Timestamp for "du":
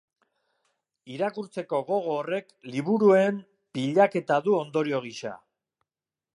4.49-4.59